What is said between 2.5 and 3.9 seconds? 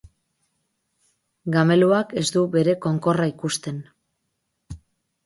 bere konkorra ikusten